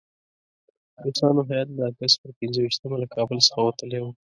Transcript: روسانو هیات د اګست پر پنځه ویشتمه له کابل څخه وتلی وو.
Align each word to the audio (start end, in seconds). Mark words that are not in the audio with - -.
روسانو 1.03 1.41
هیات 1.49 1.69
د 1.73 1.79
اګست 1.89 2.17
پر 2.21 2.31
پنځه 2.39 2.59
ویشتمه 2.61 2.95
له 3.03 3.07
کابل 3.15 3.37
څخه 3.47 3.59
وتلی 3.63 3.99
وو. 4.01 4.11